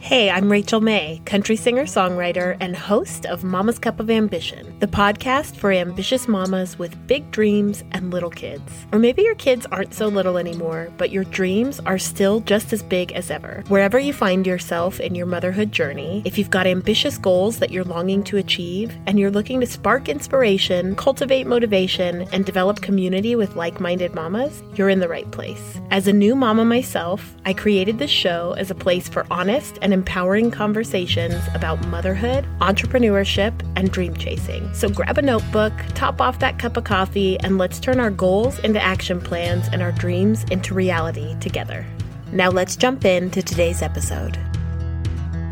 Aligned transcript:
Hey, 0.00 0.30
I'm 0.30 0.50
Rachel 0.50 0.80
Mae, 0.80 1.20
country 1.24 1.56
singer 1.56 1.82
songwriter 1.82 2.56
and 2.60 2.76
host 2.76 3.26
of 3.26 3.42
Mama's 3.42 3.80
Cup 3.80 3.98
of 3.98 4.08
Ambition, 4.08 4.78
the 4.78 4.86
podcast 4.86 5.56
for 5.56 5.72
ambitious 5.72 6.28
mamas 6.28 6.78
with 6.78 7.06
big 7.08 7.28
dreams 7.32 7.82
and 7.90 8.12
little 8.12 8.30
kids. 8.30 8.62
Or 8.92 9.00
maybe 9.00 9.22
your 9.22 9.34
kids 9.34 9.66
aren't 9.66 9.92
so 9.92 10.06
little 10.06 10.38
anymore, 10.38 10.88
but 10.98 11.10
your 11.10 11.24
dreams 11.24 11.80
are 11.80 11.98
still 11.98 12.40
just 12.40 12.72
as 12.72 12.82
big 12.82 13.10
as 13.12 13.28
ever. 13.28 13.64
Wherever 13.66 13.98
you 13.98 14.12
find 14.12 14.46
yourself 14.46 15.00
in 15.00 15.16
your 15.16 15.26
motherhood 15.26 15.72
journey, 15.72 16.22
if 16.24 16.38
you've 16.38 16.48
got 16.48 16.68
ambitious 16.68 17.18
goals 17.18 17.58
that 17.58 17.72
you're 17.72 17.84
longing 17.84 18.22
to 18.24 18.36
achieve 18.36 18.96
and 19.06 19.18
you're 19.18 19.32
looking 19.32 19.60
to 19.60 19.66
spark 19.66 20.08
inspiration, 20.08 20.94
cultivate 20.94 21.46
motivation, 21.46 22.22
and 22.32 22.46
develop 22.46 22.80
community 22.80 23.34
with 23.34 23.56
like 23.56 23.80
minded 23.80 24.14
mamas, 24.14 24.62
you're 24.76 24.88
in 24.88 25.00
the 25.00 25.08
right 25.08 25.30
place. 25.32 25.80
As 25.90 26.06
a 26.06 26.12
new 26.12 26.36
mama 26.36 26.64
myself, 26.64 27.34
I 27.44 27.52
created 27.52 27.98
this 27.98 28.12
show 28.12 28.52
as 28.52 28.70
a 28.70 28.76
place 28.76 29.08
for 29.08 29.26
honest 29.30 29.76
and 29.82 29.87
empowering 29.92 30.50
conversations 30.50 31.42
about 31.54 31.86
motherhood, 31.86 32.46
entrepreneurship, 32.60 33.54
and 33.76 33.90
dream 33.90 34.16
chasing. 34.16 34.72
So 34.74 34.88
grab 34.88 35.18
a 35.18 35.22
notebook, 35.22 35.72
top 35.94 36.20
off 36.20 36.38
that 36.38 36.58
cup 36.58 36.76
of 36.76 36.84
coffee, 36.84 37.38
and 37.40 37.58
let's 37.58 37.80
turn 37.80 38.00
our 38.00 38.10
goals 38.10 38.58
into 38.60 38.80
action 38.82 39.20
plans 39.20 39.68
and 39.72 39.82
our 39.82 39.92
dreams 39.92 40.44
into 40.50 40.74
reality 40.74 41.36
together. 41.40 41.86
Now 42.32 42.50
let's 42.50 42.76
jump 42.76 43.04
into 43.04 43.42
today's 43.42 43.82
episode. 43.82 44.36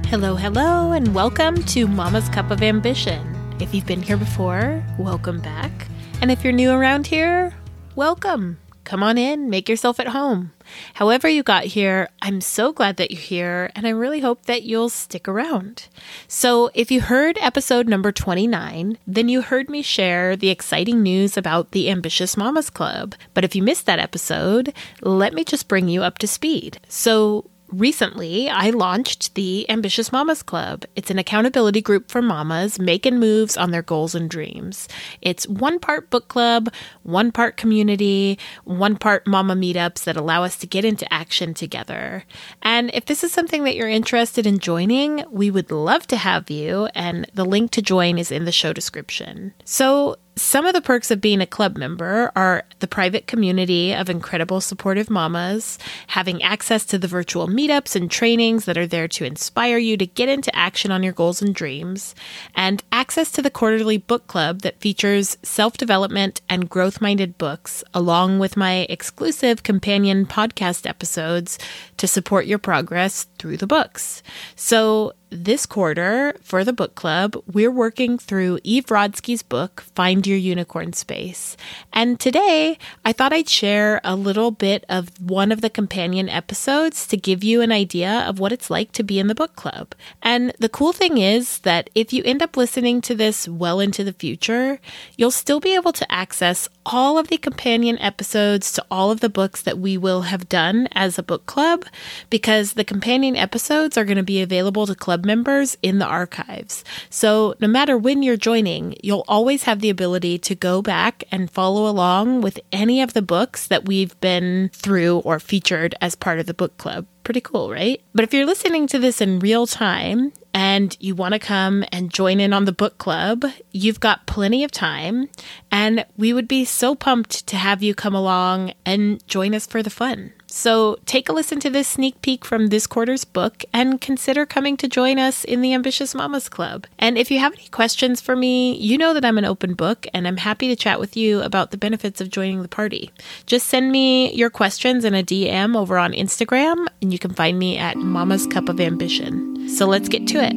Hello, 0.07 0.37
hello, 0.37 0.93
and 0.93 1.15
welcome 1.15 1.63
to 1.65 1.87
Mama's 1.87 2.29
Cup 2.29 2.51
of 2.51 2.63
Ambition. 2.63 3.35
If 3.61 3.75
you've 3.75 3.87
been 3.87 4.03
here 4.03 4.17
before, 4.17 4.85
welcome 4.99 5.41
back. 5.41 5.89
And 6.21 6.31
if 6.31 6.45
you're 6.45 6.53
new 6.53 6.71
around 6.71 7.07
here, 7.07 7.55
welcome. 7.95 8.59
Come 8.85 9.03
on 9.03 9.19
in, 9.19 9.51
make 9.51 9.69
yourself 9.69 9.99
at 9.99 10.09
home. 10.09 10.53
However, 10.95 11.29
you 11.29 11.43
got 11.43 11.65
here, 11.65 12.09
I'm 12.23 12.41
so 12.41 12.73
glad 12.73 12.97
that 12.97 13.11
you're 13.11 13.21
here, 13.21 13.71
and 13.75 13.87
I 13.87 13.91
really 13.91 14.21
hope 14.21 14.47
that 14.47 14.63
you'll 14.63 14.89
stick 14.89 15.29
around. 15.29 15.89
So, 16.29 16.71
if 16.75 16.91
you 16.91 17.01
heard 17.01 17.39
episode 17.41 17.89
number 17.89 18.13
29, 18.13 18.99
then 19.07 19.29
you 19.29 19.43
heard 19.43 19.69
me 19.69 19.83
share 19.83 20.37
the 20.37 20.51
exciting 20.51 21.03
news 21.03 21.37
about 21.37 21.71
the 21.71 21.91
Ambitious 21.91 22.37
Mamas 22.37 22.71
Club. 22.71 23.15
But 23.35 23.45
if 23.45 23.55
you 23.55 23.63
missed 23.63 23.87
that 23.87 23.99
episode, 23.99 24.73
let 25.01 25.33
me 25.35 25.45
just 25.45 25.69
bring 25.69 25.89
you 25.89 26.03
up 26.03 26.19
to 26.19 26.27
speed. 26.27 26.81
So, 26.89 27.51
Recently, 27.69 28.49
I 28.49 28.71
launched 28.71 29.35
the 29.35 29.69
Ambitious 29.69 30.13
Mamas 30.13 30.43
Club. 30.43 30.85
It's 30.95 31.11
an 31.11 31.19
accountability 31.19 31.83
group 31.83 32.11
for 32.11 32.23
mamas 32.23 32.79
making 32.79 33.19
moves 33.19 33.57
on 33.57 33.73
their 33.73 33.83
goals 33.83 34.15
and 34.15 34.31
dreams. 34.31 34.89
It's 35.21 35.49
one 35.49 35.81
part 35.81 36.09
book 36.09 36.29
club, 36.29 36.73
one 37.03 37.33
part 37.33 37.57
community, 37.57 38.39
one 38.65 38.97
part 38.97 39.27
mama 39.27 39.57
meetups 39.57 40.05
that 40.05 40.17
allow 40.17 40.45
us 40.45 40.57
to 40.59 40.67
get 40.67 40.85
into 40.85 41.13
action 41.13 41.55
together. 41.55 42.25
And 42.63 42.91
if 42.95 43.07
this 43.07 43.25
is 43.25 43.33
something 43.33 43.65
that 43.65 43.75
you're 43.75 43.89
interested 43.89 44.47
in 44.47 44.61
joining, 44.61 45.25
we 45.31 45.51
would 45.51 45.73
love 45.73 46.07
to 46.09 46.17
have 46.17 46.49
you, 46.49 46.89
and 46.95 47.29
the 47.35 47.45
link 47.45 47.73
to 47.73 47.83
join 47.83 48.17
is 48.17 48.31
in 48.31 48.45
the 48.45 48.53
show 48.53 48.73
description. 48.73 49.55
So, 49.65 50.17
some 50.39 50.67
of 50.67 50.75
the 50.75 50.83
perks 50.83 51.11
of 51.11 51.21
being 51.21 51.41
a 51.41 51.47
club 51.47 51.79
member 51.79 52.31
are 52.37 52.65
the 52.81 52.87
private 52.87 53.27
community 53.27 53.95
of 53.95 54.11
incredible 54.11 54.61
supportive 54.61 55.09
mamas, 55.09 55.79
having 56.09 56.43
access 56.43 56.85
to 56.85 56.99
the 56.99 57.09
virtual 57.09 57.49
meetups 57.49 57.97
and 57.97 58.11
trainings 58.11 58.67
that 58.67 58.77
are 58.77 58.87
there 58.87 59.09
to 59.09 59.25
inspire 59.25 59.79
you 59.79 59.97
to 59.97 60.07
get 60.07 60.29
into 60.29 60.55
action 60.55 60.91
on 60.91 61.03
your 61.03 61.15
goals 61.15 61.41
and 61.41 61.55
dreams, 61.55 62.15
and 62.55 62.85
access 62.93 63.33
to 63.33 63.41
the 63.41 63.51
quarterly 63.51 63.97
book 63.97 64.27
club 64.27 64.61
that 64.61 64.79
features 64.79 65.39
self 65.43 65.79
development 65.79 66.43
and 66.51 66.69
growth 66.69 67.01
minded 67.01 67.39
books, 67.39 67.83
along 67.95 68.39
with 68.39 68.59
my 68.59 68.87
exclusive 68.91 69.63
companion 69.63 70.27
podcast 70.27 70.87
episodes 70.87 71.59
to 71.97 72.07
support 72.07 72.45
your 72.45 72.59
progress 72.59 73.27
through 73.39 73.57
the 73.57 73.67
books. 73.67 74.23
So, 74.55 75.15
this 75.31 75.67
quarter 75.67 76.37
for 76.43 76.65
the 76.65 76.73
book 76.73 76.95
club, 76.95 77.37
we're 77.53 77.71
working 77.71 78.19
through 78.19 78.61
Eve 78.63 78.87
Rodsky's 78.87 79.43
book, 79.43 79.83
Find 79.95 80.27
Your 80.27 80.39
Unicorn 80.39 80.93
Space. 80.93 81.57
And 81.93 82.21
today, 82.21 82.79
I 83.05 83.13
thought 83.13 83.33
I'd 83.33 83.49
share 83.49 84.01
a 84.05 84.15
little 84.15 84.51
bit 84.51 84.85
of 84.89 85.11
one 85.21 85.51
of 85.51 85.61
the 85.61 85.71
companion 85.71 86.29
episodes 86.29 87.07
to 87.09 87.17
give 87.17 87.43
you 87.43 87.61
an 87.61 87.73
idea 87.73 88.21
of 88.21 88.39
what 88.39 88.53
it's 88.53 88.71
like 88.71 88.93
to 88.93 89.03
be 89.03 89.19
in 89.19 89.27
the 89.27 89.35
book 89.35 89.57
club. 89.57 89.95
And 90.23 90.53
the 90.59 90.69
cool 90.69 90.93
thing 90.93 91.19
is 91.19 91.59
that 91.61 91.91
if 91.95 92.13
you 92.13 92.23
end 92.25 92.43
up 92.43 92.57
listening 92.57 93.01
to 93.03 93.15
this 93.15 93.49
well 93.49 93.81
into 93.81 94.05
the 94.05 94.13
future, 94.13 94.79
you'll 95.17 95.31
still 95.31 95.61
be 95.61 95.75
able 95.75 95.93
to 95.93 96.13
access 96.13 96.69
all 96.85 97.19
of 97.19 97.29
the 97.29 97.39
companion 97.39 97.99
episodes 97.99 98.73
to 98.73 98.85
all 98.91 99.11
of 99.11 99.21
the 99.21 99.29
books 99.29 99.63
that 99.63 99.79
we 99.79 99.99
will 99.99 100.23
have 100.23 100.49
done 100.49 100.89
as 100.93 101.19
a 101.19 101.23
book 101.23 101.47
club 101.47 101.85
because 102.31 102.75
the 102.75 102.85
companion 102.85 103.35
episodes 103.35 103.99
are 103.99 104.05
going 104.05 104.17
to 104.17 104.23
be 104.23 104.41
available 104.41 104.87
to 104.87 104.95
club 104.95 105.16
club 105.17 105.25
members 105.25 105.79
in 105.83 105.99
the 105.99 106.05
archives. 106.05 106.85
So 107.09 107.55
no 107.59 107.67
matter 107.67 107.97
when 107.97 108.23
you're 108.23 108.37
joining, 108.37 108.97
you'll 109.03 109.25
always 109.27 109.63
have 109.63 109.81
the 109.81 109.89
ability 109.89 110.39
to 110.41 110.55
go 110.55 110.83
back 110.83 111.25
and 111.33 111.51
follow 111.51 111.89
along 111.89 112.43
with 112.43 112.61
any 112.71 113.01
of 113.01 113.15
the 113.15 113.23
books 113.23 113.67
that 113.69 113.87
we've 113.87 114.19
been 114.21 114.69
through 114.75 115.21
or 115.21 115.41
featured 115.41 115.95
as 116.03 116.15
part 116.15 116.39
of 116.39 116.45
the 116.45 116.53
book 116.53 116.77
club. 116.77 117.07
Pretty 117.25 117.41
cool, 117.41 117.71
right? 117.71 118.03
But 118.15 118.25
if 118.25 118.35
you're 118.35 118.45
listening 118.45 118.87
to 118.89 118.99
this 118.99 119.23
in 119.23 119.39
real 119.39 119.67
time 119.67 120.35
and 120.53 120.95
you 121.01 121.15
want 121.15 121.33
to 121.33 121.39
come 121.39 121.83
and 121.91 122.13
join 122.13 122.39
in 122.39 122.53
on 122.53 122.67
the 122.67 122.73
book 122.73 122.99
club, 122.99 123.43
you've 123.73 124.01
got 124.01 124.27
plenty 124.27 124.65
of 124.65 124.71
time. 124.71 125.31
And 125.71 126.05
we 126.19 126.35
would 126.35 126.47
be 126.47 126.67
so 126.67 126.95
pumped 126.95 127.47
to 127.47 127.57
have 127.57 127.83
you 127.83 127.95
come 127.95 128.15
along 128.15 128.75
and 128.85 129.27
join 129.27 129.55
us 129.55 129.67
for 129.67 129.83
the 129.83 129.91
fun. 129.91 130.33
So 130.47 130.99
take 131.07 131.29
a 131.29 131.33
listen 131.33 131.61
to 131.61 131.71
this 131.71 131.89
sneak 131.89 132.23
peek 132.23 132.45
from 132.45 132.69
this 132.69 132.87
quarter's 132.87 133.25
book 133.25 133.65
and 133.73 134.01
consider 134.01 134.47
coming 134.47 134.77
to 134.79 134.89
join 134.89 135.19
us 135.19 135.45
in 135.45 135.61
the 135.61 135.75
Ambitious 135.75 136.15
Mamas 136.15 136.49
Club. 136.49 136.87
And 136.99 137.19
if 137.19 137.31
you 137.31 137.39
have 137.41 137.53
any 137.53 137.69
questions 137.69 138.21
for 138.21 138.37
me, 138.37 138.77
you 138.77 138.97
know 138.97 139.13
that 139.13 139.25
I'm 139.25 139.39
an 139.39 139.45
open 139.45 139.75
book 139.75 140.07
and 140.15 140.27
I'm 140.27 140.39
happy 140.39 140.69
to 140.69 140.77
chat 140.77 141.01
with 141.01 141.17
you 141.17 141.43
about 141.43 141.73
the 141.73 141.77
benefits 141.77 142.21
of 142.21 142.31
joining 142.31 142.63
the 142.63 142.69
party. 142.69 143.11
Just 143.47 143.67
send 143.67 143.91
me 143.91 144.33
your 144.33 144.51
questions 144.51 145.05
in 145.05 145.15
a 145.15 145.23
DM 145.23 145.77
over 145.77 145.99
on 145.99 146.13
Instagram 146.13 146.87
and 147.03 147.13
you 147.13 147.19
can 147.19 147.35
find 147.35 147.59
me 147.59 147.77
at 147.77 147.97
Mama's 147.97 148.47
Cup 148.47 148.69
of 148.69 148.81
Ambition. 148.81 149.69
So 149.69 149.87
let's 149.87 150.09
get 150.09 150.27
to 150.29 150.39
it. 150.39 150.55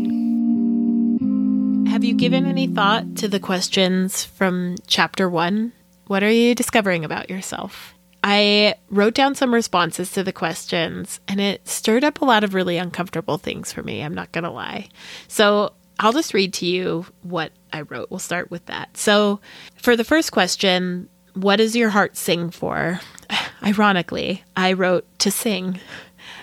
Have 1.90 2.04
you 2.04 2.14
given 2.14 2.46
any 2.46 2.68
thought 2.68 3.16
to 3.18 3.28
the 3.28 3.40
questions 3.40 4.24
from 4.24 4.76
chapter 4.88 5.28
one? 5.28 5.74
What 6.06 6.24
are 6.24 6.32
you 6.32 6.56
discovering 6.56 7.04
about 7.04 7.30
yourself? 7.30 7.96
I 8.24 8.76
wrote 8.90 9.14
down 9.14 9.36
some 9.36 9.54
responses 9.54 10.12
to 10.12 10.24
the 10.24 10.34
questions 10.34 11.20
and 11.28 11.40
it 11.40 11.68
stirred 11.68 12.04
up 12.04 12.22
a 12.22 12.26
lot 12.26 12.44
of 12.44 12.54
really 12.54 12.78
uncomfortable 12.78 13.38
things 13.38 13.72
for 13.72 13.82
me. 13.82 14.02
I'm 14.02 14.14
not 14.14 14.32
going 14.32 14.44
to 14.44 14.50
lie. 14.50 14.90
So 15.28 15.74
I'll 16.00 16.14
just 16.14 16.34
read 16.34 16.54
to 16.56 16.66
you 16.66 17.06
what 17.24 17.52
I 17.74 17.82
wrote. 17.82 18.10
We'll 18.10 18.20
start 18.20 18.50
with 18.50 18.66
that. 18.68 18.96
So, 18.96 19.42
for 19.76 19.96
the 19.98 20.06
first 20.06 20.32
question, 20.32 21.10
what 21.34 21.58
does 21.58 21.76
your 21.76 21.90
heart 21.90 22.16
sing 22.16 22.52
for? 22.52 23.02
Ironically, 23.64 24.44
I 24.56 24.74
wrote 24.74 25.06
to 25.20 25.30
sing. 25.32 25.80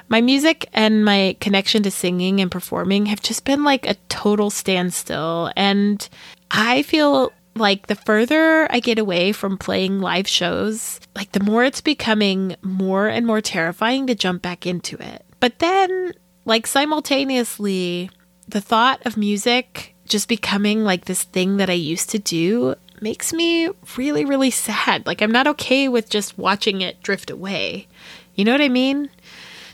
My 0.08 0.20
music 0.20 0.68
and 0.72 1.04
my 1.04 1.36
connection 1.40 1.82
to 1.84 1.90
singing 1.90 2.40
and 2.40 2.50
performing 2.50 3.06
have 3.06 3.22
just 3.22 3.44
been 3.44 3.64
like 3.64 3.88
a 3.88 3.96
total 4.08 4.50
standstill. 4.50 5.50
And 5.56 6.06
I 6.50 6.82
feel 6.82 7.32
like 7.56 7.86
the 7.86 7.94
further 7.94 8.70
I 8.70 8.80
get 8.80 8.98
away 8.98 9.32
from 9.32 9.58
playing 9.58 10.00
live 10.00 10.28
shows, 10.28 11.00
like 11.14 11.32
the 11.32 11.42
more 11.42 11.64
it's 11.64 11.80
becoming 11.80 12.56
more 12.62 13.08
and 13.08 13.26
more 13.26 13.40
terrifying 13.40 14.06
to 14.06 14.14
jump 14.14 14.42
back 14.42 14.66
into 14.66 14.96
it. 15.00 15.24
But 15.40 15.58
then, 15.58 16.12
like 16.44 16.66
simultaneously, 16.66 18.10
the 18.48 18.60
thought 18.60 19.04
of 19.06 19.16
music 19.16 19.94
just 20.06 20.28
becoming 20.28 20.84
like 20.84 21.06
this 21.06 21.24
thing 21.24 21.56
that 21.56 21.70
I 21.70 21.74
used 21.74 22.10
to 22.10 22.18
do 22.18 22.76
makes 23.00 23.32
me 23.32 23.68
really, 23.96 24.24
really 24.24 24.50
sad. 24.50 25.06
Like, 25.06 25.20
I'm 25.20 25.32
not 25.32 25.46
okay 25.48 25.88
with 25.88 26.08
just 26.08 26.38
watching 26.38 26.80
it 26.80 27.02
drift 27.02 27.30
away. 27.30 27.88
You 28.34 28.44
know 28.44 28.52
what 28.52 28.60
I 28.60 28.68
mean? 28.68 29.10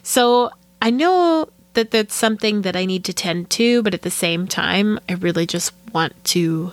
So, 0.02 0.50
I 0.80 0.90
know 0.90 1.48
that 1.74 1.90
that's 1.90 2.14
something 2.14 2.62
that 2.62 2.76
I 2.76 2.84
need 2.84 3.04
to 3.04 3.12
tend 3.12 3.50
to, 3.50 3.82
but 3.82 3.94
at 3.94 4.02
the 4.02 4.10
same 4.10 4.46
time, 4.46 4.98
I 5.08 5.14
really 5.14 5.46
just 5.46 5.72
want 5.92 6.12
to 6.24 6.72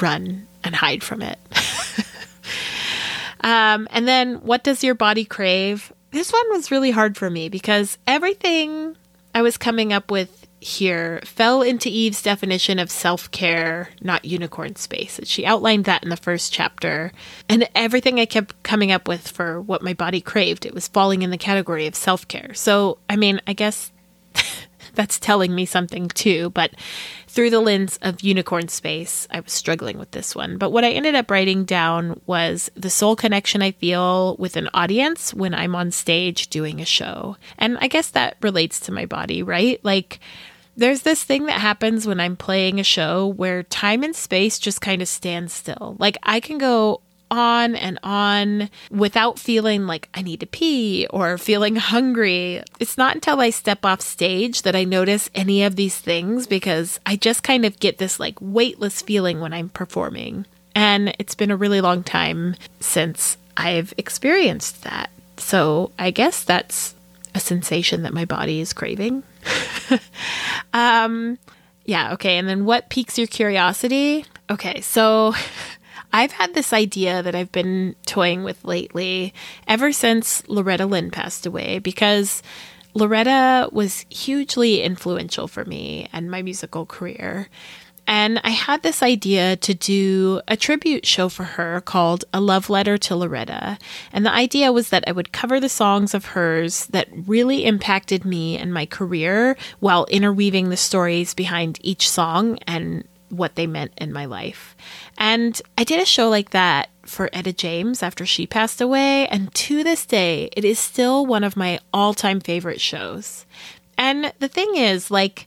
run 0.00 0.45
and 0.66 0.74
hide 0.74 1.02
from 1.02 1.22
it. 1.22 1.38
um, 3.40 3.88
and 3.90 4.06
then, 4.06 4.36
what 4.42 4.64
does 4.64 4.84
your 4.84 4.94
body 4.94 5.24
crave? 5.24 5.92
This 6.10 6.32
one 6.32 6.50
was 6.50 6.70
really 6.70 6.90
hard 6.90 7.16
for 7.16 7.30
me 7.30 7.48
because 7.48 7.98
everything 8.06 8.96
I 9.34 9.42
was 9.42 9.56
coming 9.56 9.92
up 9.92 10.10
with 10.10 10.46
here 10.60 11.20
fell 11.24 11.62
into 11.62 11.88
Eve's 11.88 12.22
definition 12.22 12.78
of 12.78 12.90
self 12.90 13.30
care, 13.30 13.90
not 14.00 14.24
unicorn 14.24 14.76
space. 14.76 15.20
She 15.24 15.46
outlined 15.46 15.84
that 15.84 16.02
in 16.02 16.08
the 16.08 16.16
first 16.16 16.52
chapter. 16.52 17.12
And 17.48 17.68
everything 17.74 18.18
I 18.18 18.26
kept 18.26 18.60
coming 18.62 18.90
up 18.90 19.06
with 19.06 19.28
for 19.28 19.60
what 19.60 19.82
my 19.82 19.94
body 19.94 20.20
craved, 20.20 20.66
it 20.66 20.74
was 20.74 20.88
falling 20.88 21.22
in 21.22 21.30
the 21.30 21.38
category 21.38 21.86
of 21.86 21.94
self 21.94 22.26
care. 22.26 22.54
So, 22.54 22.98
I 23.08 23.16
mean, 23.16 23.40
I 23.46 23.52
guess 23.52 23.92
that's 24.96 25.18
telling 25.18 25.54
me 25.54 25.64
something 25.64 26.08
too. 26.08 26.50
But 26.50 26.72
through 27.28 27.50
the 27.50 27.60
lens 27.60 27.98
of 28.02 28.22
unicorn 28.22 28.68
space, 28.68 29.28
I 29.30 29.40
was 29.40 29.52
struggling 29.52 29.98
with 29.98 30.10
this 30.10 30.34
one. 30.34 30.58
But 30.58 30.70
what 30.70 30.84
I 30.84 30.90
ended 30.90 31.14
up 31.14 31.30
writing 31.30 31.64
down 31.64 32.20
was 32.26 32.70
the 32.74 32.90
soul 32.90 33.14
connection 33.14 33.62
I 33.62 33.72
feel 33.72 34.36
with 34.38 34.56
an 34.56 34.68
audience 34.74 35.32
when 35.32 35.54
I'm 35.54 35.74
on 35.74 35.90
stage 35.90 36.48
doing 36.48 36.80
a 36.80 36.84
show. 36.84 37.36
And 37.58 37.78
I 37.80 37.88
guess 37.88 38.10
that 38.10 38.36
relates 38.42 38.80
to 38.80 38.92
my 38.92 39.06
body, 39.06 39.42
right? 39.42 39.78
Like, 39.84 40.18
there's 40.76 41.02
this 41.02 41.24
thing 41.24 41.46
that 41.46 41.60
happens 41.60 42.06
when 42.06 42.20
I'm 42.20 42.36
playing 42.36 42.78
a 42.78 42.84
show 42.84 43.26
where 43.26 43.62
time 43.62 44.02
and 44.02 44.14
space 44.14 44.58
just 44.58 44.80
kind 44.80 45.00
of 45.00 45.08
stand 45.08 45.50
still. 45.50 45.96
Like 45.98 46.18
I 46.22 46.38
can 46.38 46.58
go 46.58 47.00
on 47.30 47.74
and 47.74 47.98
on 48.02 48.70
without 48.90 49.38
feeling 49.38 49.86
like 49.86 50.08
I 50.14 50.22
need 50.22 50.40
to 50.40 50.46
pee 50.46 51.06
or 51.10 51.38
feeling 51.38 51.76
hungry. 51.76 52.62
It's 52.78 52.98
not 52.98 53.14
until 53.14 53.40
I 53.40 53.50
step 53.50 53.84
off 53.84 54.00
stage 54.00 54.62
that 54.62 54.76
I 54.76 54.84
notice 54.84 55.30
any 55.34 55.62
of 55.62 55.76
these 55.76 55.98
things 55.98 56.46
because 56.46 57.00
I 57.04 57.16
just 57.16 57.42
kind 57.42 57.64
of 57.64 57.80
get 57.80 57.98
this 57.98 58.20
like 58.20 58.36
weightless 58.40 59.02
feeling 59.02 59.40
when 59.40 59.52
I'm 59.52 59.68
performing. 59.68 60.46
And 60.74 61.14
it's 61.18 61.34
been 61.34 61.50
a 61.50 61.56
really 61.56 61.80
long 61.80 62.02
time 62.02 62.54
since 62.80 63.36
I've 63.56 63.94
experienced 63.96 64.84
that. 64.84 65.10
So 65.38 65.90
I 65.98 66.10
guess 66.10 66.44
that's 66.44 66.94
a 67.34 67.40
sensation 67.40 68.02
that 68.02 68.14
my 68.14 68.24
body 68.24 68.60
is 68.60 68.72
craving. 68.72 69.22
um, 70.74 71.38
yeah, 71.84 72.12
okay. 72.14 72.36
And 72.38 72.48
then 72.48 72.64
what 72.64 72.88
piques 72.88 73.18
your 73.18 73.26
curiosity? 73.26 74.24
Okay, 74.50 74.80
so 74.80 75.34
I've 76.16 76.32
had 76.32 76.54
this 76.54 76.72
idea 76.72 77.22
that 77.22 77.34
I've 77.34 77.52
been 77.52 77.94
toying 78.06 78.42
with 78.42 78.64
lately 78.64 79.34
ever 79.68 79.92
since 79.92 80.42
Loretta 80.48 80.86
Lynn 80.86 81.10
passed 81.10 81.44
away 81.44 81.78
because 81.78 82.42
Loretta 82.94 83.68
was 83.70 84.06
hugely 84.08 84.80
influential 84.80 85.46
for 85.46 85.66
me 85.66 86.08
and 86.14 86.30
my 86.30 86.40
musical 86.40 86.86
career. 86.86 87.50
And 88.06 88.40
I 88.44 88.50
had 88.50 88.82
this 88.82 89.02
idea 89.02 89.56
to 89.56 89.74
do 89.74 90.40
a 90.48 90.56
tribute 90.56 91.04
show 91.04 91.28
for 91.28 91.44
her 91.44 91.82
called 91.82 92.24
A 92.32 92.40
Love 92.40 92.70
Letter 92.70 92.96
to 92.96 93.14
Loretta. 93.14 93.76
And 94.10 94.24
the 94.24 94.32
idea 94.32 94.72
was 94.72 94.88
that 94.88 95.04
I 95.06 95.12
would 95.12 95.32
cover 95.32 95.60
the 95.60 95.68
songs 95.68 96.14
of 96.14 96.24
hers 96.24 96.86
that 96.86 97.08
really 97.12 97.66
impacted 97.66 98.24
me 98.24 98.56
and 98.56 98.72
my 98.72 98.86
career 98.86 99.54
while 99.80 100.06
interweaving 100.06 100.70
the 100.70 100.78
stories 100.78 101.34
behind 101.34 101.78
each 101.82 102.08
song 102.08 102.58
and 102.66 103.04
what 103.28 103.54
they 103.54 103.66
meant 103.66 103.92
in 103.96 104.12
my 104.12 104.24
life. 104.24 104.76
And 105.18 105.60
I 105.76 105.84
did 105.84 106.00
a 106.00 106.06
show 106.06 106.28
like 106.28 106.50
that 106.50 106.90
for 107.02 107.30
Etta 107.32 107.52
James 107.52 108.02
after 108.02 108.26
she 108.26 108.46
passed 108.46 108.80
away. 108.80 109.26
And 109.28 109.52
to 109.54 109.82
this 109.84 110.06
day, 110.06 110.48
it 110.56 110.64
is 110.64 110.78
still 110.78 111.26
one 111.26 111.44
of 111.44 111.56
my 111.56 111.78
all 111.92 112.14
time 112.14 112.40
favorite 112.40 112.80
shows. 112.80 113.46
And 113.98 114.32
the 114.38 114.48
thing 114.48 114.76
is, 114.76 115.10
like, 115.10 115.46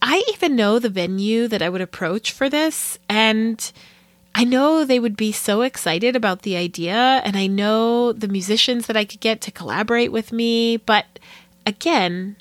I 0.00 0.24
even 0.34 0.56
know 0.56 0.78
the 0.78 0.88
venue 0.88 1.48
that 1.48 1.62
I 1.62 1.68
would 1.68 1.80
approach 1.80 2.32
for 2.32 2.48
this. 2.48 2.98
And 3.08 3.72
I 4.34 4.44
know 4.44 4.84
they 4.84 4.98
would 4.98 5.16
be 5.16 5.32
so 5.32 5.62
excited 5.62 6.16
about 6.16 6.42
the 6.42 6.56
idea. 6.56 7.22
And 7.24 7.36
I 7.36 7.46
know 7.46 8.12
the 8.12 8.28
musicians 8.28 8.86
that 8.86 8.96
I 8.96 9.04
could 9.04 9.20
get 9.20 9.40
to 9.42 9.50
collaborate 9.50 10.12
with 10.12 10.32
me. 10.32 10.76
But 10.76 11.06
again, 11.66 12.36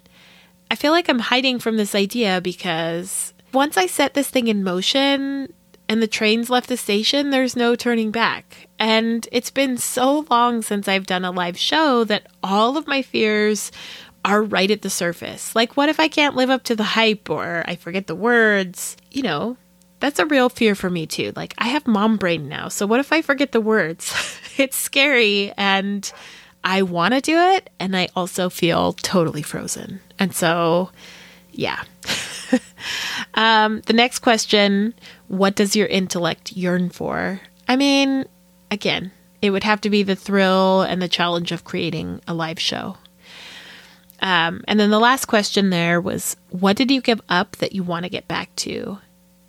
I 0.70 0.76
feel 0.76 0.92
like 0.92 1.10
I'm 1.10 1.20
hiding 1.20 1.60
from 1.60 1.78
this 1.78 1.94
idea 1.94 2.42
because 2.42 3.34
once 3.54 3.78
I 3.78 3.88
set 3.88 4.14
this 4.14 4.30
thing 4.30 4.48
in 4.48 4.64
motion 4.64 5.54
and 5.90 6.02
the 6.02 6.08
trains 6.08 6.50
left 6.50 6.70
the 6.70 6.78
station, 6.78 7.30
there's 7.30 7.56
no 7.56 7.76
turning 7.76 8.12
back. 8.12 8.68
And 8.80 9.28
it's 9.32 9.52
been 9.52 9.78
so 9.78 10.26
long 10.30 10.62
since 10.62 10.88
I've 10.88 11.06
done 11.06 11.26
a 11.26 11.32
live 11.32 11.58
show 11.58 12.04
that 12.06 12.28
all 12.42 12.78
of 12.78 12.88
my 12.88 13.02
fears 13.02 13.72
are 14.24 14.42
right 14.42 14.70
at 14.70 14.82
the 14.82 14.90
surface. 14.90 15.56
Like, 15.56 15.76
what 15.76 15.90
if 15.90 16.00
I 16.00 16.08
can't 16.08 16.36
live 16.36 16.50
up 16.50 16.64
to 16.64 16.76
the 16.76 16.84
hype 16.84 17.30
or 17.30 17.64
I 17.68 17.76
forget 17.76 18.08
the 18.08 18.16
words? 18.16 18.96
You 19.12 19.24
know, 19.24 19.58
that's 20.00 20.20
a 20.20 20.26
real 20.26 20.50
fear 20.50 20.76
for 20.76 20.90
me 20.90 21.06
too. 21.06 21.34
Like, 21.36 21.54
I 21.58 21.70
have 21.70 21.88
mom 21.88 22.18
brain 22.18 22.48
now. 22.48 22.68
So, 22.70 22.86
what 22.86 23.00
if 23.00 23.12
I 23.12 23.22
forget 23.22 23.52
the 23.52 23.62
words? 23.62 24.14
it's 24.58 24.78
scary 24.78 25.52
and 25.58 26.12
I 26.64 26.84
want 26.84 27.14
to 27.14 27.22
do 27.22 27.38
it. 27.38 27.70
And 27.80 27.98
I 27.98 28.08
also 28.16 28.50
feel 28.50 28.94
totally 28.94 29.42
frozen. 29.42 30.00
And 30.20 30.36
so, 30.36 30.92
yeah. 31.52 31.84
um, 33.34 33.82
the 33.82 33.94
next 33.94 34.20
question 34.20 34.94
What 35.28 35.56
does 35.56 35.76
your 35.76 35.88
intellect 35.88 36.52
yearn 36.54 36.90
for? 36.90 37.42
I 37.68 37.76
mean, 37.76 38.26
again, 38.70 39.12
it 39.42 39.52
would 39.52 39.64
have 39.64 39.82
to 39.82 39.90
be 39.90 40.04
the 40.04 40.16
thrill 40.16 40.82
and 40.82 41.02
the 41.02 41.08
challenge 41.08 41.52
of 41.52 41.64
creating 41.64 42.22
a 42.28 42.34
live 42.34 42.60
show. 42.60 42.98
Um, 44.22 44.64
and 44.68 44.80
then 44.80 44.92
the 44.92 45.00
last 45.00 45.26
question 45.26 45.72
there 45.72 46.00
was, 46.00 46.38
what 46.50 46.78
did 46.78 46.92
you 46.92 47.02
give 47.02 47.22
up 47.28 47.56
that 47.58 47.74
you 47.74 47.84
want 47.84 48.04
to 48.04 48.10
get 48.10 48.28
back 48.28 48.56
to? 48.58 49.00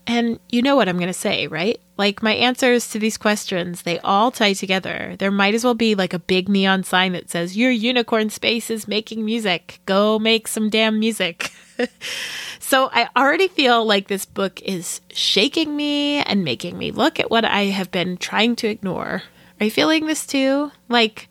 And 0.07 0.41
you 0.49 0.63
know 0.63 0.75
what 0.77 0.89
I'm 0.89 0.97
going 0.97 1.09
to 1.09 1.13
say, 1.13 1.47
right? 1.47 1.79
Like 1.97 2.23
my 2.23 2.33
answers 2.33 2.89
to 2.91 2.99
these 2.99 3.19
questions, 3.19 3.83
they 3.83 3.99
all 4.01 4.31
tie 4.31 4.55
together. 4.55 5.15
There 5.19 5.31
might 5.31 5.55
as 5.55 5.63
well 5.63 5.75
be 5.75 5.95
like 5.95 6.13
a 6.15 6.19
big 6.19 6.49
neon 6.49 6.83
sign 6.83 7.13
that 7.13 7.31
says, 7.31 7.57
Your 7.57 7.71
unicorn 7.71 8.31
space 8.31 8.71
is 8.71 8.89
making 8.89 9.25
music. 9.25 9.81
Go 9.87 10.19
make 10.19 10.49
some 10.49 10.71
damn 10.71 10.99
music. 10.99 11.53
so 12.59 12.91
I 12.93 13.09
already 13.17 13.49
feel 13.49 13.85
like 13.85 14.09
this 14.09 14.25
book 14.25 14.61
is 14.63 15.01
shaking 15.13 15.77
me 15.77 16.19
and 16.19 16.45
making 16.45 16.79
me 16.79 16.91
look 16.91 17.21
at 17.21 17.31
what 17.31 17.45
I 17.45 17.65
have 17.65 17.91
been 17.91 18.17
trying 18.17 18.57
to 18.57 18.69
ignore. 18.69 19.23
Are 19.61 19.65
you 19.65 19.71
feeling 19.71 20.07
this 20.07 20.27
too? 20.27 20.73
Like, 20.89 21.29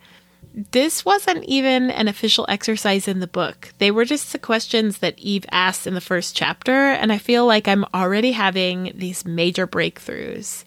this 0.54 1.04
wasn't 1.04 1.44
even 1.44 1.90
an 1.90 2.08
official 2.08 2.44
exercise 2.48 3.08
in 3.08 3.20
the 3.20 3.26
book. 3.26 3.72
They 3.78 3.90
were 3.90 4.04
just 4.04 4.32
the 4.32 4.38
questions 4.38 4.98
that 4.98 5.18
Eve 5.18 5.46
asked 5.50 5.86
in 5.86 5.94
the 5.94 6.00
first 6.00 6.36
chapter, 6.36 6.72
and 6.72 7.12
I 7.12 7.18
feel 7.18 7.46
like 7.46 7.66
I'm 7.66 7.86
already 7.94 8.32
having 8.32 8.92
these 8.94 9.24
major 9.24 9.66
breakthroughs. 9.66 10.64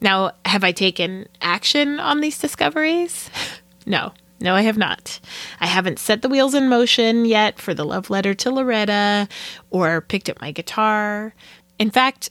Now, 0.00 0.32
have 0.44 0.62
I 0.62 0.72
taken 0.72 1.26
action 1.40 1.98
on 2.00 2.20
these 2.20 2.38
discoveries? 2.38 3.30
no, 3.86 4.12
no, 4.40 4.54
I 4.54 4.62
have 4.62 4.78
not. 4.78 5.20
I 5.60 5.66
haven't 5.66 5.98
set 5.98 6.22
the 6.22 6.28
wheels 6.28 6.54
in 6.54 6.68
motion 6.68 7.24
yet 7.24 7.58
for 7.58 7.74
the 7.74 7.84
love 7.84 8.10
letter 8.10 8.34
to 8.34 8.50
Loretta 8.50 9.28
or 9.70 10.00
picked 10.00 10.28
up 10.28 10.40
my 10.40 10.52
guitar. 10.52 11.34
In 11.78 11.90
fact, 11.90 12.30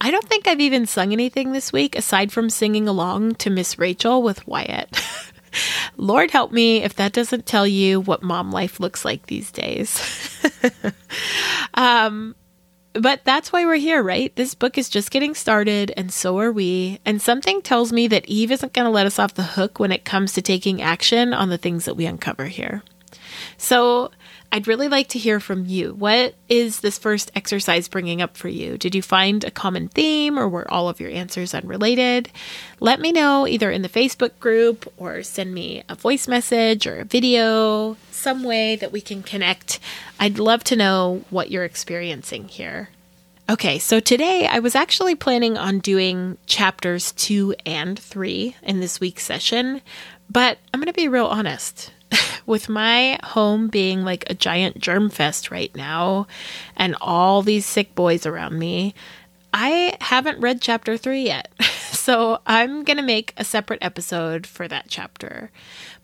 I 0.00 0.10
don't 0.10 0.28
think 0.28 0.46
I've 0.46 0.60
even 0.60 0.86
sung 0.86 1.12
anything 1.12 1.52
this 1.52 1.72
week 1.72 1.96
aside 1.96 2.32
from 2.32 2.50
singing 2.50 2.86
along 2.88 3.36
to 3.36 3.50
Miss 3.50 3.78
Rachel 3.78 4.22
with 4.22 4.46
Wyatt. 4.46 5.00
Lord 5.96 6.30
help 6.30 6.52
me 6.52 6.82
if 6.82 6.96
that 6.96 7.12
doesn't 7.12 7.46
tell 7.46 7.66
you 7.66 8.00
what 8.00 8.22
mom 8.22 8.52
life 8.52 8.78
looks 8.78 9.04
like 9.04 9.26
these 9.26 9.50
days. 9.50 10.42
um, 11.74 12.34
but 13.00 13.20
that's 13.24 13.52
why 13.52 13.64
we're 13.64 13.76
here, 13.76 14.02
right? 14.02 14.34
This 14.36 14.54
book 14.54 14.78
is 14.78 14.88
just 14.88 15.10
getting 15.10 15.34
started, 15.34 15.92
and 15.96 16.12
so 16.12 16.38
are 16.38 16.52
we. 16.52 17.00
And 17.04 17.20
something 17.20 17.62
tells 17.62 17.92
me 17.92 18.06
that 18.08 18.26
Eve 18.26 18.52
isn't 18.52 18.72
going 18.72 18.86
to 18.86 18.90
let 18.90 19.06
us 19.06 19.18
off 19.18 19.34
the 19.34 19.42
hook 19.42 19.78
when 19.78 19.92
it 19.92 20.04
comes 20.04 20.32
to 20.34 20.42
taking 20.42 20.82
action 20.82 21.32
on 21.32 21.48
the 21.48 21.58
things 21.58 21.84
that 21.84 21.96
we 21.96 22.06
uncover 22.06 22.46
here. 22.46 22.82
So, 23.58 24.10
I'd 24.52 24.68
really 24.68 24.88
like 24.88 25.08
to 25.08 25.18
hear 25.18 25.40
from 25.40 25.66
you. 25.66 25.94
What 25.94 26.34
is 26.48 26.80
this 26.80 26.98
first 26.98 27.30
exercise 27.34 27.88
bringing 27.88 28.22
up 28.22 28.36
for 28.36 28.48
you? 28.48 28.78
Did 28.78 28.94
you 28.94 29.02
find 29.02 29.44
a 29.44 29.50
common 29.50 29.88
theme 29.88 30.38
or 30.38 30.48
were 30.48 30.70
all 30.70 30.88
of 30.88 31.00
your 31.00 31.10
answers 31.10 31.54
unrelated? 31.54 32.30
Let 32.80 33.00
me 33.00 33.12
know 33.12 33.46
either 33.46 33.70
in 33.70 33.82
the 33.82 33.88
Facebook 33.88 34.38
group 34.40 34.90
or 34.96 35.22
send 35.22 35.52
me 35.52 35.82
a 35.88 35.94
voice 35.94 36.28
message 36.28 36.86
or 36.86 37.00
a 37.00 37.04
video, 37.04 37.96
some 38.10 38.44
way 38.44 38.76
that 38.76 38.92
we 38.92 39.00
can 39.00 39.22
connect. 39.22 39.80
I'd 40.18 40.38
love 40.38 40.64
to 40.64 40.76
know 40.76 41.24
what 41.30 41.50
you're 41.50 41.64
experiencing 41.64 42.48
here. 42.48 42.90
Okay, 43.48 43.78
so 43.78 44.00
today 44.00 44.46
I 44.46 44.58
was 44.58 44.74
actually 44.74 45.14
planning 45.14 45.56
on 45.56 45.78
doing 45.78 46.36
chapters 46.46 47.12
two 47.12 47.54
and 47.64 47.98
three 47.98 48.56
in 48.62 48.80
this 48.80 48.98
week's 48.98 49.22
session, 49.22 49.82
but 50.28 50.58
I'm 50.74 50.80
going 50.80 50.92
to 50.92 50.92
be 50.92 51.06
real 51.06 51.26
honest 51.26 51.92
with 52.46 52.68
my 52.68 53.18
home 53.24 53.68
being 53.68 54.04
like 54.04 54.24
a 54.28 54.34
giant 54.34 54.78
germ 54.78 55.10
fest 55.10 55.50
right 55.50 55.74
now 55.74 56.26
and 56.76 56.96
all 57.00 57.42
these 57.42 57.66
sick 57.66 57.94
boys 57.94 58.26
around 58.26 58.58
me, 58.58 58.94
I 59.52 59.96
haven't 60.00 60.40
read 60.40 60.60
chapter 60.60 60.96
three 60.96 61.24
yet. 61.24 61.52
So 61.96 62.38
I'm 62.46 62.84
going 62.84 62.98
to 62.98 63.02
make 63.02 63.34
a 63.36 63.42
separate 63.42 63.82
episode 63.82 64.46
for 64.46 64.68
that 64.68 64.84
chapter. 64.86 65.50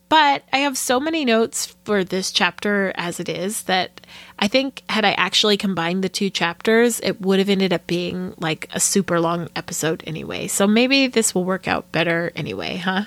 But 0.08 0.42
I 0.52 0.58
have 0.58 0.76
so 0.76 1.00
many 1.00 1.24
notes 1.24 1.74
for 1.84 2.02
this 2.04 2.32
chapter 2.32 2.92
as 2.96 3.18
it 3.18 3.28
is 3.30 3.62
that 3.62 4.00
I 4.38 4.46
think 4.46 4.82
had 4.90 5.04
I 5.04 5.12
actually 5.12 5.56
combined 5.56 6.04
the 6.04 6.10
two 6.10 6.28
chapters, 6.28 7.00
it 7.00 7.20
would 7.22 7.38
have 7.38 7.48
ended 7.48 7.72
up 7.72 7.86
being 7.86 8.34
like 8.38 8.68
a 8.74 8.78
super 8.78 9.20
long 9.20 9.48
episode 9.56 10.02
anyway. 10.06 10.48
So 10.48 10.66
maybe 10.66 11.06
this 11.06 11.34
will 11.34 11.44
work 11.44 11.66
out 11.66 11.92
better 11.92 12.32
anyway, 12.36 12.76
huh? 12.78 13.04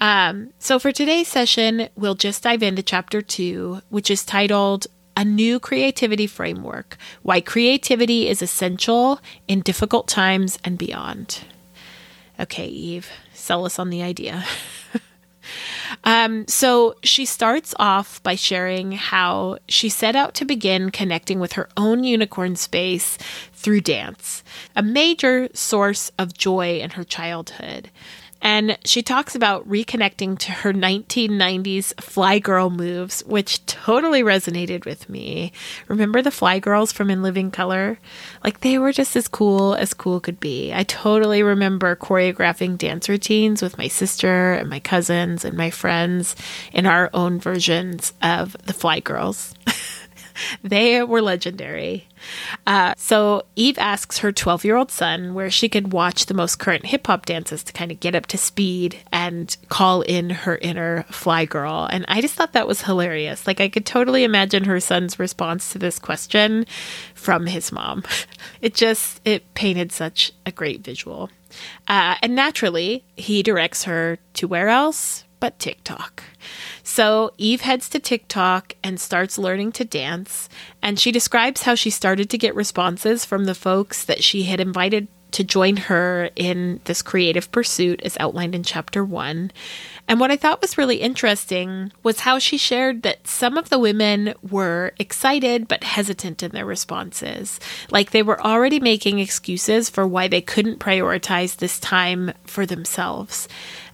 Um, 0.00 0.52
so 0.58 0.78
for 0.78 0.92
today's 0.92 1.28
session, 1.28 1.88
we'll 1.96 2.14
just 2.14 2.42
dive 2.42 2.62
into 2.62 2.82
chapter 2.82 3.22
two, 3.22 3.80
which 3.88 4.10
is 4.10 4.24
titled 4.24 4.86
A 5.16 5.24
New 5.24 5.58
Creativity 5.58 6.26
Framework 6.26 6.96
Why 7.22 7.40
Creativity 7.40 8.28
is 8.28 8.42
Essential 8.42 9.20
in 9.48 9.60
Difficult 9.60 10.08
Times 10.08 10.58
and 10.64 10.78
Beyond. 10.78 11.40
Okay, 12.38 12.66
Eve, 12.66 13.10
sell 13.32 13.64
us 13.64 13.78
on 13.78 13.90
the 13.90 14.02
idea. 14.02 14.44
Um, 16.04 16.46
so 16.46 16.94
she 17.02 17.24
starts 17.24 17.74
off 17.78 18.22
by 18.22 18.34
sharing 18.34 18.92
how 18.92 19.58
she 19.68 19.88
set 19.88 20.16
out 20.16 20.34
to 20.34 20.44
begin 20.44 20.90
connecting 20.90 21.40
with 21.40 21.52
her 21.52 21.68
own 21.76 22.04
unicorn 22.04 22.56
space 22.56 23.18
through 23.52 23.80
dance, 23.80 24.42
a 24.74 24.82
major 24.82 25.48
source 25.54 26.10
of 26.18 26.36
joy 26.36 26.78
in 26.78 26.90
her 26.90 27.04
childhood. 27.04 27.90
And 28.40 28.78
she 28.84 29.02
talks 29.02 29.34
about 29.34 29.68
reconnecting 29.68 30.38
to 30.40 30.52
her 30.52 30.72
1990s 30.72 32.00
Fly 32.00 32.38
Girl 32.38 32.70
moves, 32.70 33.22
which 33.24 33.64
totally 33.66 34.22
resonated 34.22 34.84
with 34.84 35.08
me. 35.08 35.52
Remember 35.88 36.22
the 36.22 36.30
Fly 36.30 36.58
Girls 36.58 36.92
from 36.92 37.10
In 37.10 37.22
Living 37.22 37.50
Color? 37.50 37.98
Like 38.44 38.60
they 38.60 38.78
were 38.78 38.92
just 38.92 39.16
as 39.16 39.26
cool 39.26 39.74
as 39.74 39.94
cool 39.94 40.20
could 40.20 40.38
be. 40.38 40.72
I 40.72 40.84
totally 40.84 41.42
remember 41.42 41.96
choreographing 41.96 42.78
dance 42.78 43.08
routines 43.08 43.62
with 43.62 43.78
my 43.78 43.88
sister 43.88 44.52
and 44.54 44.68
my 44.68 44.80
cousins 44.80 45.44
and 45.44 45.56
my 45.56 45.70
friends 45.70 46.36
in 46.72 46.86
our 46.86 47.10
own 47.12 47.40
versions 47.40 48.12
of 48.22 48.56
the 48.64 48.74
Fly 48.74 49.00
Girls. 49.00 49.54
they 50.62 51.02
were 51.02 51.22
legendary. 51.22 52.08
Uh, 52.66 52.94
so 52.96 53.44
Eve 53.56 53.78
asks 53.78 54.18
her 54.18 54.32
12 54.32 54.64
year 54.64 54.76
old 54.76 54.90
son 54.90 55.34
where 55.34 55.50
she 55.50 55.68
could 55.68 55.92
watch 55.92 56.26
the 56.26 56.34
most 56.34 56.58
current 56.58 56.86
hip 56.86 57.06
hop 57.06 57.26
dances 57.26 57.62
to 57.64 57.72
kind 57.72 57.92
of 57.92 58.00
get 58.00 58.14
up 58.14 58.26
to 58.26 58.38
speed 58.38 58.96
and 59.12 59.56
call 59.68 60.02
in 60.02 60.30
her 60.30 60.58
inner 60.58 61.04
fly 61.10 61.44
girl. 61.44 61.88
And 61.90 62.04
I 62.08 62.20
just 62.20 62.34
thought 62.34 62.52
that 62.52 62.68
was 62.68 62.82
hilarious. 62.82 63.46
Like, 63.46 63.60
I 63.60 63.68
could 63.68 63.86
totally 63.86 64.24
imagine 64.24 64.64
her 64.64 64.80
son's 64.80 65.18
response 65.18 65.72
to 65.72 65.78
this 65.78 65.98
question 65.98 66.66
from 67.14 67.46
his 67.46 67.72
mom. 67.72 68.02
It 68.62 68.74
just, 68.74 69.20
it 69.24 69.54
painted 69.54 69.92
such 69.92 70.32
a 70.46 70.50
great 70.50 70.80
visual. 70.82 71.30
Uh, 71.86 72.16
and 72.22 72.34
naturally, 72.34 73.04
he 73.16 73.42
directs 73.42 73.84
her 73.84 74.18
to 74.34 74.48
where 74.48 74.68
else? 74.68 75.24
But 75.40 75.58
TikTok. 75.58 76.22
So 76.82 77.32
Eve 77.38 77.62
heads 77.62 77.88
to 77.90 77.98
TikTok 77.98 78.74
and 78.82 79.00
starts 79.00 79.38
learning 79.38 79.72
to 79.72 79.84
dance. 79.84 80.48
And 80.82 80.98
she 80.98 81.12
describes 81.12 81.62
how 81.62 81.74
she 81.74 81.90
started 81.90 82.30
to 82.30 82.38
get 82.38 82.54
responses 82.54 83.24
from 83.24 83.44
the 83.44 83.54
folks 83.54 84.04
that 84.04 84.22
she 84.22 84.44
had 84.44 84.60
invited 84.60 85.08
to 85.32 85.44
join 85.44 85.76
her 85.76 86.30
in 86.34 86.80
this 86.84 87.02
creative 87.02 87.50
pursuit, 87.52 88.00
as 88.02 88.16
outlined 88.18 88.54
in 88.54 88.62
chapter 88.62 89.04
one. 89.04 89.50
And 90.08 90.18
what 90.18 90.30
I 90.30 90.36
thought 90.36 90.62
was 90.62 90.78
really 90.78 90.96
interesting 90.96 91.92
was 92.02 92.20
how 92.20 92.38
she 92.38 92.56
shared 92.56 93.02
that 93.02 93.26
some 93.26 93.58
of 93.58 93.68
the 93.68 93.78
women 93.78 94.34
were 94.48 94.92
excited 94.98 95.68
but 95.68 95.84
hesitant 95.84 96.42
in 96.42 96.52
their 96.52 96.64
responses. 96.64 97.60
Like 97.90 98.12
they 98.12 98.22
were 98.22 98.40
already 98.40 98.80
making 98.80 99.18
excuses 99.18 99.90
for 99.90 100.06
why 100.06 100.28
they 100.28 100.40
couldn't 100.40 100.78
prioritize 100.78 101.56
this 101.56 101.78
time 101.78 102.32
for 102.44 102.64
themselves. 102.64 103.46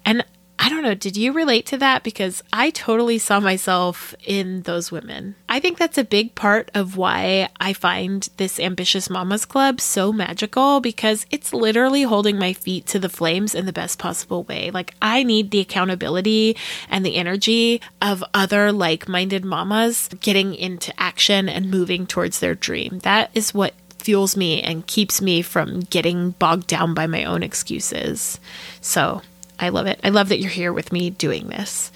And 0.04 0.24
I 0.62 0.68
don't 0.68 0.84
know, 0.84 0.94
did 0.94 1.16
you 1.16 1.32
relate 1.32 1.66
to 1.66 1.78
that? 1.78 2.04
Because 2.04 2.40
I 2.52 2.70
totally 2.70 3.18
saw 3.18 3.40
myself 3.40 4.14
in 4.22 4.62
those 4.62 4.92
women. 4.92 5.34
I 5.48 5.58
think 5.58 5.76
that's 5.76 5.98
a 5.98 6.04
big 6.04 6.36
part 6.36 6.70
of 6.72 6.96
why 6.96 7.48
I 7.60 7.72
find 7.72 8.28
this 8.36 8.60
Ambitious 8.60 9.10
Mamas 9.10 9.44
Club 9.44 9.80
so 9.80 10.12
magical 10.12 10.78
because 10.78 11.26
it's 11.32 11.52
literally 11.52 12.04
holding 12.04 12.38
my 12.38 12.52
feet 12.52 12.86
to 12.86 13.00
the 13.00 13.08
flames 13.08 13.56
in 13.56 13.66
the 13.66 13.72
best 13.72 13.98
possible 13.98 14.44
way. 14.44 14.70
Like, 14.70 14.94
I 15.02 15.24
need 15.24 15.50
the 15.50 15.58
accountability 15.58 16.56
and 16.88 17.04
the 17.04 17.16
energy 17.16 17.80
of 18.00 18.22
other 18.32 18.70
like 18.70 19.08
minded 19.08 19.44
mamas 19.44 20.08
getting 20.20 20.54
into 20.54 20.94
action 20.96 21.48
and 21.48 21.72
moving 21.72 22.06
towards 22.06 22.38
their 22.38 22.54
dream. 22.54 23.00
That 23.00 23.32
is 23.34 23.52
what 23.52 23.74
fuels 23.98 24.36
me 24.36 24.62
and 24.62 24.86
keeps 24.86 25.20
me 25.20 25.42
from 25.42 25.80
getting 25.80 26.30
bogged 26.30 26.68
down 26.68 26.94
by 26.94 27.08
my 27.08 27.24
own 27.24 27.42
excuses. 27.42 28.38
So, 28.80 29.22
I 29.58 29.68
love 29.68 29.86
it. 29.86 30.00
I 30.02 30.08
love 30.08 30.28
that 30.28 30.40
you're 30.40 30.50
here 30.50 30.72
with 30.72 30.92
me 30.92 31.10
doing 31.10 31.48
this. 31.48 31.92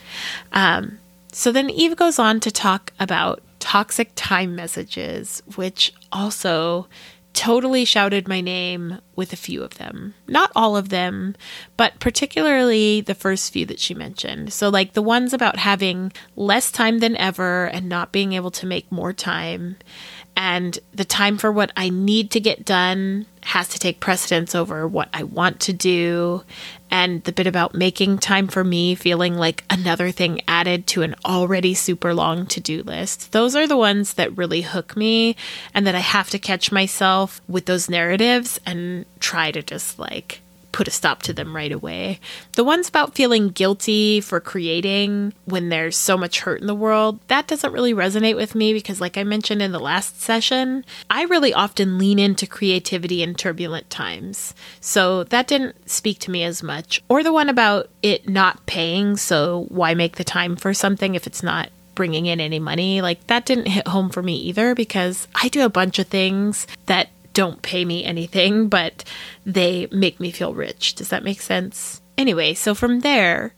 Um, 0.53 0.99
so 1.33 1.53
then 1.53 1.69
Eve 1.71 1.97
goes 1.97 2.19
on 2.19 2.41
to 2.41 2.51
talk 2.51 2.93
about 2.99 3.43
toxic 3.59 4.13
time 4.15 4.55
messages, 4.55 5.43
which 5.57 5.93
also 6.13 6.87
totally 7.37 7.85
shouted 7.85 8.27
my 8.27 8.41
name 8.41 8.99
with 9.15 9.31
a 9.31 9.37
few 9.37 9.63
of 9.63 9.75
them. 9.75 10.15
Not 10.27 10.51
all 10.57 10.75
of 10.75 10.89
them, 10.89 11.37
but 11.77 12.01
particularly 12.01 13.03
the 13.03 13.15
first 13.15 13.53
few 13.53 13.67
that 13.67 13.79
she 13.79 13.93
mentioned. 13.93 14.55
So, 14.55 14.71
like 14.71 14.95
the 14.95 15.03
ones 15.03 15.35
about 15.35 15.59
having 15.59 16.13
less 16.35 16.73
time 16.73 17.01
than 17.01 17.15
ever 17.17 17.67
and 17.67 17.91
not 17.91 18.11
being 18.11 18.33
able 18.33 18.51
to 18.53 18.67
make 18.67 18.91
more 18.91 19.13
time, 19.13 19.77
and 20.37 20.78
the 20.93 21.05
time 21.05 21.38
for 21.38 21.50
what 21.50 21.73
I 21.76 21.88
need 21.88 22.31
to 22.33 22.40
get 22.40 22.64
done 22.64 23.26
has 23.43 23.69
to 23.69 23.78
take 23.78 24.00
precedence 24.00 24.55
over 24.55 24.87
what 24.87 25.09
I 25.14 25.23
want 25.23 25.61
to 25.61 25.73
do, 25.73 26.43
and 26.90 27.23
the 27.25 27.33
bit 27.33 27.47
about 27.47 27.75
making 27.75 28.19
time 28.19 28.49
for 28.49 28.62
me 28.62 28.95
feeling 28.95 29.37
like 29.37 29.64
another 29.71 30.11
thing 30.11 30.40
added 30.47 30.87
to 30.88 31.02
an 31.02 31.14
already 31.25 31.73
super 31.73 32.12
long 32.12 32.47
to 32.47 32.61
do 32.61 32.83
list. 32.83 33.33
Those 33.33 33.57
are 33.57 33.66
the 33.66 33.76
ones 33.76 34.14
that 34.14 34.37
really 34.37 34.62
hook 34.62 34.97
me, 34.97 35.37
and 35.73 35.87
that 35.87 35.95
I 35.95 36.00
have 36.00 36.31
to 36.31 36.38
catch 36.38 36.71
myself 36.71 37.40
with 37.49 37.66
those 37.66 37.88
narratives 37.88 38.61
and 38.66 39.07
try 39.21 39.50
to 39.52 39.62
just 39.62 39.99
like 39.99 40.40
put 40.76 40.87
a 40.87 40.90
stop 40.90 41.23
to 41.23 41.33
them 41.33 41.56
right 41.56 41.73
away. 41.73 42.21
The 42.52 42.62
ones 42.62 42.87
about 42.87 43.14
feeling 43.14 43.49
guilty 43.49 44.21
for 44.21 44.40
creating 44.40 45.33
when 45.47 45.71
there's 45.71 45.97
so 45.97 46.18
much 46.18 46.40
hurt 46.40 46.61
in 46.61 46.66
the 46.66 46.75
world, 46.75 47.18
that 47.28 47.47
doesn't 47.47 47.73
really 47.73 47.95
resonate 47.95 48.37
with 48.37 48.54
me 48.54 48.75
because, 48.75 49.00
like 49.00 49.16
I 49.16 49.25
mentioned 49.25 49.62
in 49.62 49.73
the 49.73 49.78
last 49.78 50.21
session, 50.21 50.85
I 51.09 51.23
really 51.23 51.54
often 51.54 51.97
lean 51.97 52.18
into 52.18 52.47
creativity 52.47 53.23
in 53.23 53.35
turbulent 53.35 53.88
times. 53.88 54.52
So 54.78 55.25
that 55.25 55.49
didn't 55.49 55.88
speak 55.88 56.18
to 56.21 56.30
me 56.30 56.42
as 56.42 56.62
much. 56.62 57.02
Or 57.09 57.23
the 57.23 57.33
one 57.33 57.49
about 57.49 57.88
it 58.02 58.28
not 58.28 58.66
paying, 58.66 59.16
so 59.16 59.64
why 59.71 59.95
make 59.95 60.16
the 60.16 60.25
time 60.25 60.56
for 60.56 60.75
something 60.75 61.14
if 61.14 61.26
it's 61.26 61.42
not 61.42 61.71
bringing 61.95 62.26
in 62.26 62.38
any 62.38 62.61
money. 62.61 63.00
Like 63.00 63.26
that 63.28 63.47
didn't 63.47 63.66
hit 63.66 63.88
home 63.88 64.11
for 64.11 64.23
me 64.23 64.37
either 64.37 64.75
because 64.75 65.26
I 65.35 65.49
do 65.49 65.64
a 65.64 65.71
bunch 65.71 65.99
of 65.99 66.06
things 66.06 66.68
that 66.85 67.09
don't 67.37 67.61
pay 67.61 67.85
me 67.85 68.02
anything, 68.02 68.66
but 68.71 69.05
they 69.45 69.87
make 69.93 70.19
me 70.19 70.31
feel 70.31 70.55
rich. 70.55 70.95
Does 70.95 71.11
that 71.11 71.23
make 71.23 71.43
sense? 71.43 72.00
Anyway, 72.16 72.55
so 72.55 72.75
from 72.75 73.00
there, 73.00 73.52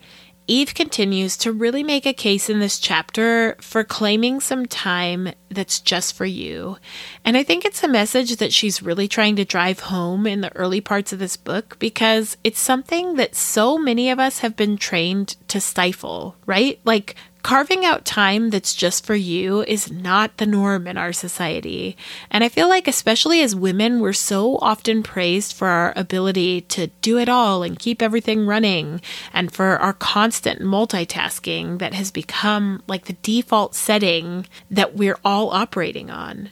Eve 0.49 0.75
continues 0.75 1.37
to 1.37 1.52
really 1.52 1.85
make 1.85 2.04
a 2.04 2.12
case 2.12 2.50
in 2.50 2.58
this 2.58 2.80
chapter 2.80 3.54
for 3.61 3.85
claiming 3.85 4.40
some 4.40 4.66
time 4.66 5.28
that's 5.49 5.78
just 5.78 6.12
for 6.14 6.25
you. 6.25 6.76
And 7.25 7.37
I 7.37 7.44
think 7.44 7.64
it's 7.64 7.85
a 7.85 7.88
message 7.88 8.38
that 8.38 8.52
she's 8.52 8.82
really 8.82 9.06
trying 9.06 9.37
to 9.37 9.44
drive 9.44 9.78
home 9.78 10.26
in 10.26 10.40
the 10.40 10.54
early 10.56 10.80
parts 10.80 11.12
of 11.12 11.20
this 11.20 11.37
book 11.37 11.78
because 11.78 12.37
it's 12.42 12.58
something 12.58 13.14
that 13.14 13.37
so 13.37 13.78
many 13.78 14.11
of 14.11 14.18
us 14.18 14.40
have 14.40 14.56
been 14.56 14.76
trained 14.76 15.37
to 15.47 15.61
stifle, 15.61 16.35
right? 16.47 16.80
Like 16.85 17.14
carving 17.49 17.83
out 17.83 18.05
time 18.05 18.50
that's 18.50 18.75
just 18.75 19.07
for 19.07 19.14
you 19.14 19.62
is 19.62 19.90
not 19.90 20.37
the 20.37 20.45
norm 20.45 20.87
in 20.87 20.99
our 20.99 21.14
society. 21.14 21.97
And 22.31 22.45
I 22.45 22.50
feel 22.50 22.69
like, 22.69 22.87
especially 22.87 23.40
as 23.40 23.57
women, 23.57 24.00
we're 24.00 24.12
so 24.12 24.59
often 24.59 25.02
praised 25.02 25.55
for 25.55 25.67
our 25.67 25.95
ability 25.97 26.61
to 26.76 26.88
do 27.00 27.17
it 27.17 27.26
all 27.26 27.62
and 27.62 27.78
keep 27.78 28.02
everything 28.02 28.45
running, 28.45 29.00
and 29.33 29.50
for 29.50 29.78
our 29.78 29.95
constant 29.95 30.61
multitasking 30.61 31.78
that 31.78 31.95
has 31.95 32.11
become 32.11 32.83
like 32.87 33.07
the 33.07 33.17
default 33.23 33.75
setting 33.75 34.45
that 34.71 34.95
we're 34.95 35.19
all 35.25 35.49
operating 35.49 36.11
on 36.11 36.50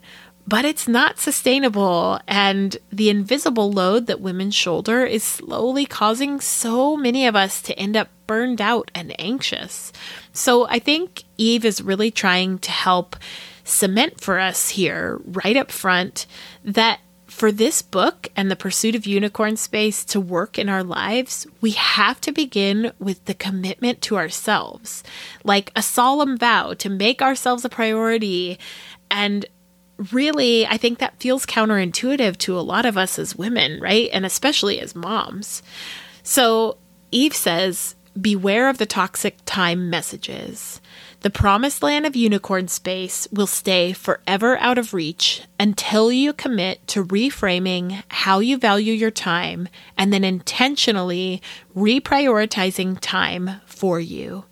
but 0.49 0.65
it's 0.65 0.87
not 0.87 1.19
sustainable. 1.19 2.21
And 2.29 2.77
the 2.93 3.11
invisible 3.11 3.73
load 3.73 4.07
that 4.07 4.21
women 4.21 4.53
shoulder 4.53 5.05
is 5.05 5.25
slowly 5.25 5.87
causing 5.87 6.41
so 6.41 6.97
many 6.97 7.27
of 7.27 7.35
us 7.35 7.61
to 7.63 7.77
end 7.77 7.97
up 7.97 8.11
burned 8.27 8.61
out 8.61 8.91
and 8.95 9.19
anxious. 9.21 9.93
So 10.33 10.67
I 10.69 10.79
think 10.79 11.25
Eve 11.37 11.65
is 11.65 11.83
really 11.83 12.11
trying 12.11 12.59
to 12.61 12.71
help 12.71 13.17
cement 13.65 14.21
for 14.21 14.39
us 14.39 14.71
here, 14.71 15.21
right 15.25 15.57
up 15.57 15.71
front, 15.71 16.27
that 16.65 17.01
for 17.27 17.53
this 17.53 17.83
book 17.83 18.29
and 18.37 18.51
the 18.51 18.57
pursuit 18.57 18.95
of 18.95 19.07
unicorn 19.07 19.57
space 19.57 20.05
to 20.05 20.21
work 20.21 20.59
in 20.59 20.69
our 20.69 20.85
lives, 20.85 21.47
we 21.61 21.73
have 21.73 22.21
to 22.23 22.33
begin 22.33 22.93
with 22.99 23.25
the 23.27 23.35
commitment 23.35 24.01
to 24.01 24.17
ourselves, 24.17 25.03
like 25.45 25.73
a 25.77 25.83
solemn 25.83 26.39
vow 26.39 26.73
to 26.75 26.89
make 26.89 27.21
ourselves 27.21 27.65
a 27.65 27.69
priority 27.69 28.59
and 29.11 29.45
really, 30.13 30.67
I 30.67 30.77
think 30.77 30.99
that 30.99 31.21
feels 31.21 31.47
counterintuitive 31.47 32.39
to 32.39 32.59
a 32.59 32.61
lot 32.61 32.87
of 32.87 32.97
us 32.97 33.19
as 33.19 33.37
women, 33.37 33.81
right? 33.81 34.09
And 34.13 34.25
especially 34.25 34.81
as 34.81 34.95
moms. 34.95 35.63
So 36.23 36.77
Eve 37.11 37.35
says, 37.35 37.96
Beware 38.21 38.69
of 38.69 38.79
the 38.79 38.87
toxic 38.87 39.37
time 39.45 39.91
messages. 39.91 40.81
The 41.21 41.31
promised 41.31 41.83
land 41.83 42.07
of 42.07 42.17
unicorn 42.17 42.69
space 42.69 43.29
will 43.33 43.47
stay 43.47 43.93
forever 43.93 44.57
out 44.59 44.79
of 44.79 44.95
reach 44.95 45.43
until 45.59 46.13
you 46.13 46.33
commit 46.33 46.87
to 46.89 47.05
reframing 47.05 48.03
how 48.09 48.39
you 48.39 48.59
value 48.59 48.93
your 48.93 49.11
time 49.11 49.69
and 49.99 50.13
then 50.13 50.25
intentionally 50.25 51.43
reprioritizing 51.75 52.99
time 53.01 53.61
for 53.67 54.01
you 54.01 54.45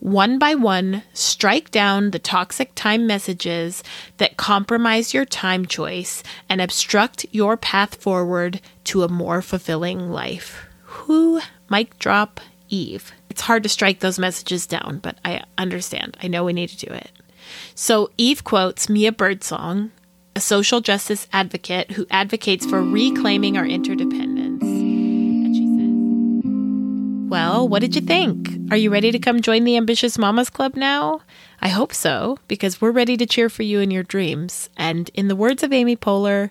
one 0.00 0.38
by 0.38 0.54
one, 0.54 1.02
strike 1.12 1.70
down 1.70 2.10
the 2.10 2.18
toxic 2.18 2.74
time 2.74 3.06
messages 3.06 3.82
that 4.18 4.36
compromise 4.36 5.12
your 5.12 5.24
time 5.24 5.66
choice 5.66 6.22
and 6.48 6.60
obstruct 6.60 7.26
your 7.32 7.56
path 7.56 7.96
forward 7.96 8.60
to 8.84 9.02
a 9.02 9.08
more 9.08 9.42
fulfilling 9.42 10.10
life. 10.10 10.66
Who, 10.82 11.40
mic 11.68 11.98
drop, 11.98 12.40
Eve. 12.68 13.12
It's 13.30 13.42
hard 13.42 13.62
to 13.62 13.68
strike 13.68 14.00
those 14.00 14.18
messages 14.18 14.66
down, 14.66 14.98
but 15.02 15.18
I 15.24 15.42
understand. 15.56 16.16
I 16.22 16.28
know 16.28 16.44
we 16.44 16.52
need 16.52 16.70
to 16.70 16.86
do 16.86 16.92
it. 16.92 17.10
So 17.74 18.10
Eve 18.18 18.44
quotes 18.44 18.88
Mia 18.88 19.12
Birdsong, 19.12 19.90
a 20.36 20.40
social 20.40 20.80
justice 20.80 21.26
advocate 21.32 21.92
who 21.92 22.06
advocates 22.10 22.66
for 22.66 22.82
reclaiming 22.82 23.56
our 23.56 23.66
interdependence. 23.66 24.62
And 24.62 25.54
she 25.54 25.66
says, 27.24 27.30
Well, 27.30 27.68
what 27.68 27.80
did 27.80 27.94
you 27.94 28.02
think? 28.02 28.70
Are 28.70 28.76
you 28.76 28.90
ready 28.90 29.10
to 29.10 29.18
come 29.18 29.40
join 29.40 29.64
the 29.64 29.76
Ambitious 29.76 30.18
Mamas 30.18 30.50
Club 30.50 30.76
now? 30.76 31.22
I 31.60 31.68
hope 31.68 31.92
so, 31.92 32.38
because 32.46 32.80
we're 32.80 32.92
ready 32.92 33.16
to 33.16 33.26
cheer 33.26 33.48
for 33.48 33.64
you 33.64 33.80
in 33.80 33.90
your 33.90 34.04
dreams. 34.04 34.70
And 34.76 35.10
in 35.14 35.28
the 35.28 35.34
words 35.34 35.62
of 35.62 35.72
Amy 35.72 35.96
Poehler, 35.96 36.50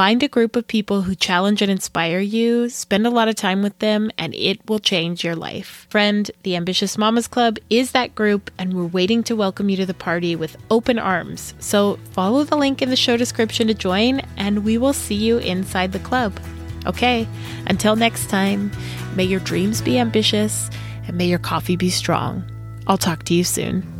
Find 0.00 0.22
a 0.22 0.28
group 0.28 0.56
of 0.56 0.66
people 0.66 1.02
who 1.02 1.14
challenge 1.14 1.60
and 1.60 1.70
inspire 1.70 2.20
you, 2.20 2.70
spend 2.70 3.06
a 3.06 3.10
lot 3.10 3.28
of 3.28 3.34
time 3.34 3.62
with 3.62 3.78
them, 3.80 4.10
and 4.16 4.34
it 4.34 4.66
will 4.66 4.78
change 4.78 5.22
your 5.22 5.36
life. 5.36 5.86
Friend, 5.90 6.30
the 6.42 6.56
Ambitious 6.56 6.96
Mamas 6.96 7.28
Club 7.28 7.58
is 7.68 7.90
that 7.90 8.14
group, 8.14 8.50
and 8.58 8.72
we're 8.72 8.86
waiting 8.86 9.22
to 9.24 9.36
welcome 9.36 9.68
you 9.68 9.76
to 9.76 9.84
the 9.84 9.92
party 9.92 10.34
with 10.34 10.56
open 10.70 10.98
arms. 10.98 11.52
So 11.58 11.98
follow 12.12 12.44
the 12.44 12.56
link 12.56 12.80
in 12.80 12.88
the 12.88 12.96
show 12.96 13.18
description 13.18 13.66
to 13.66 13.74
join, 13.74 14.20
and 14.38 14.64
we 14.64 14.78
will 14.78 14.94
see 14.94 15.16
you 15.16 15.36
inside 15.36 15.92
the 15.92 15.98
club. 15.98 16.40
Okay, 16.86 17.28
until 17.66 17.94
next 17.94 18.30
time, 18.30 18.72
may 19.16 19.24
your 19.24 19.40
dreams 19.40 19.82
be 19.82 19.98
ambitious 19.98 20.70
and 21.06 21.18
may 21.18 21.26
your 21.26 21.38
coffee 21.38 21.76
be 21.76 21.90
strong. 21.90 22.42
I'll 22.86 22.96
talk 22.96 23.24
to 23.24 23.34
you 23.34 23.44
soon. 23.44 23.99